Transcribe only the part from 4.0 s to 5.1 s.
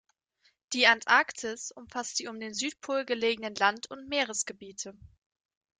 Meeresgebiete.